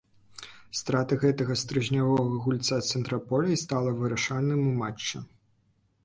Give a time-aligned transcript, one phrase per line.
[0.77, 5.23] Страта гэтага стрыжнявога гульца цэнтра поля й стала вырашальнай у матчы.